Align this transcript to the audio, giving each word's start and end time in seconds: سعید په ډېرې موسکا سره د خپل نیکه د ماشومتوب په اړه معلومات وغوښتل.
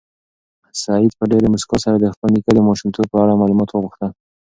سعید 0.81 1.11
په 1.19 1.23
ډېرې 1.31 1.47
موسکا 1.53 1.77
سره 1.83 1.97
د 1.99 2.05
خپل 2.13 2.29
نیکه 2.35 2.51
د 2.55 2.59
ماشومتوب 2.67 3.05
په 3.11 3.17
اړه 3.23 3.39
معلومات 3.41 3.69
وغوښتل. 3.71 4.11